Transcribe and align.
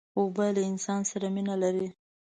اوبه 0.17 0.45
له 0.55 0.61
انسان 0.71 1.01
سره 1.11 1.27
مینه 1.35 1.55
لري. 1.63 1.87